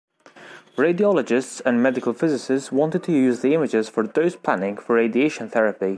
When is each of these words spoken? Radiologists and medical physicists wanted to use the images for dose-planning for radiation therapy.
Radiologists 0.77 1.61
and 1.63 1.83
medical 1.83 2.11
physicists 2.11 2.71
wanted 2.71 3.03
to 3.03 3.11
use 3.11 3.41
the 3.41 3.53
images 3.53 3.87
for 3.87 4.01
dose-planning 4.01 4.77
for 4.77 4.95
radiation 4.95 5.47
therapy. 5.47 5.89